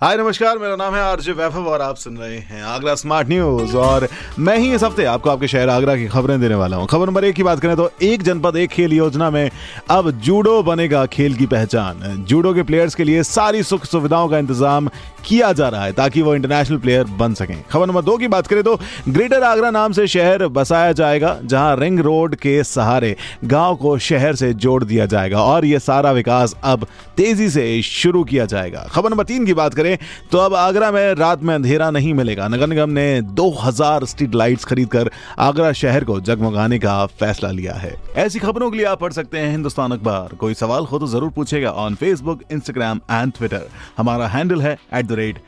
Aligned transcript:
हाय, 0.00 0.16
नमस्कार, 0.16 0.58
मेरा 0.58 0.74
नाम 0.76 0.94
है 0.94 1.00
आरजे 1.02 1.32
वैभव 1.32 1.66
और 1.68 1.82
आप 1.82 1.96
सुन 1.96 2.16
रहे 2.16 2.36
हैं 2.38 2.62
आगरा 2.64 2.94
स्मार्ट 2.94 3.28
न्यूज़ 3.28 3.76
और 3.76 4.06
मैं 4.38 4.56
ही 4.58 4.72
इस 4.74 4.82
हफ़्ते 4.82 5.04
आपको 5.04 5.30
आपके 5.30 5.48
शहर 5.48 5.68
आगरा 5.68 5.96
की 5.96 6.06
खबरें 6.08 6.40
देने 6.40 6.54
वाला 6.54 6.76
हूँ। 6.76 6.86
खबर 6.86 7.06
नंबर 7.06 7.24
एक 7.24 7.34
की 7.36 7.42
बात 7.42 7.60
करें 7.60 7.74
तो 7.76 7.90
एक 8.02 8.22
जनपद, 8.22 8.56
एक 8.56 8.70
खेल 8.70 8.92
योजना 8.92 9.30
में 9.30 9.50
अब 9.90 10.10
जूडो 10.10 10.62
बनेगा 10.62 11.04
खेल 11.06 11.34
की 11.34 11.46
पहचान। 11.46 12.24
जूडो 12.28 12.52
के 12.54 12.62
प्लेयर्स 12.62 12.94
के 12.94 13.04
लिए 13.04 13.22
सारी 13.24 13.62
सुख 13.62 13.84
सुविधाओं 13.84 14.28
का 14.28 14.38
इंतज़ाम 14.38 14.88
किया 15.24 15.52
जा 15.52 15.68
रहा 15.68 15.84
है 15.84 15.92
ताकि 15.92 16.22
वो 16.22 16.34
इंटरनेशनल 16.34 16.78
प्लेयर 16.78 17.04
बन 17.18 17.34
सकें। 17.34 17.56
खबर 17.70 17.86
नंबर 17.86 18.02
दो 18.02 18.16
की 18.18 18.28
बात 18.28 18.46
करें 18.46 18.62
तो 18.62 18.78
ग्रेटर 19.08 19.42
आगरा 19.42 19.70
नाम 19.70 19.92
से 19.92 20.06
शहर 20.06 20.46
बसाया 20.48 20.92
जाएगा, 20.92 21.38
जहाँ 21.44 21.76
रिंग 21.76 22.00
रोड 22.00 22.34
के 22.36 22.62
सहारे 22.64 23.14
गाँव 23.46 23.76
को 23.76 23.96
शहर 24.00 24.34
से 24.36 24.52
जोड़ 24.54 24.82
दिया 24.84 25.06
जाएगा 25.08 25.42
और 25.42 25.64
ये 25.64 25.78
सारा 25.80 26.12
विकास 26.12 26.56
अब 26.64 26.86
तेज़ी 27.16 27.50
से 27.50 27.80
शुरू 27.82 28.24
किया 28.24 28.46
जाएगा। 28.46 28.86
खबर 28.90 29.10
नंबर 29.10 29.24
तीन 29.24 29.46
की 29.46 29.54
बात 29.54 29.74
करें 29.74 29.86
तो 30.32 30.38
अब 30.38 30.54
आगरा 30.54 30.90
में 30.90 31.14
रात 31.14 31.42
में 31.42 31.54
अंधेरा 31.54 31.90
नहीं 31.90 32.14
मिलेगा। 32.14 32.48
नगर 32.48 32.66
निगम 32.66 32.90
ने 32.90 33.22
2000 33.22 34.04
स्ट्रीट 34.04 34.34
लाइट्स 34.34 34.64
खरीदकर 34.64 35.10
आगरा 35.38 35.72
शहर 35.72 36.04
को 36.04 36.20
जगमगाने 36.20 36.78
का 36.78 37.06
फैसला 37.06 37.50
लिया 37.50 37.74
है। 37.74 37.96
ऐसी 38.16 38.38
खबरों 38.38 38.70
के 38.70 38.76
लिए 38.76 38.86
आप 38.86 39.00
पढ़ 39.00 39.12
सकते 39.12 39.38
हैं 39.38 39.50
हिंदुस्तान 39.50 39.92
अखबार। 39.92 40.34
कोई 40.34 40.54
सवाल 40.54 40.84
हो 40.84 40.98
तो 40.98 41.06
ज़रूर 41.06 41.30
पूछेगा 41.30 41.70
on 41.70 41.94
Facebook 41.94 42.40
Instagram 42.52 43.00
and 43.10 43.32
Twitter 43.32 43.68
हमारा 43.98 44.28
हैंडल 44.28 44.60
है 44.60 44.78
एट 44.94 45.38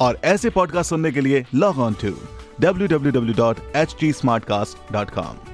और 0.00 0.18
ऐसे 0.24 0.50
पॉडकास्ट 0.50 0.90
सुनने 0.90 1.12
के 1.12 1.20
लिए 1.20 1.44
लॉग 1.54 1.78
ऑन 1.78 1.96
टू 2.04 2.14
www.htsmartcast.com 2.62 5.53